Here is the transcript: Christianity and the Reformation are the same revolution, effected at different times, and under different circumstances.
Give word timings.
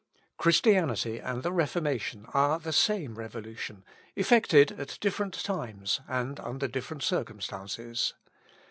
Christianity 0.39 1.19
and 1.19 1.43
the 1.43 1.51
Reformation 1.51 2.25
are 2.33 2.57
the 2.57 2.73
same 2.73 3.19
revolution, 3.19 3.85
effected 4.15 4.71
at 4.79 4.97
different 4.99 5.35
times, 5.43 6.01
and 6.07 6.39
under 6.39 6.67
different 6.67 7.03
circumstances. 7.03 8.15